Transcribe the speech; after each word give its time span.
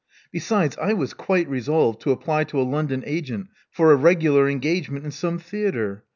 Besides, 0.31 0.75
I 0.81 0.93
was 0.93 1.13
quite 1.13 1.47
resolved 1.47 2.01
to 2.01 2.11
apply 2.11 2.45
to 2.45 2.59
a 2.59 2.63
London 2.65 3.03
agent 3.05 3.49
for 3.69 3.91
a 3.91 3.95
regular 3.95 4.49
engagement 4.49 5.05
in 5.05 5.11
some 5.11 5.37
theatre. 5.37 6.05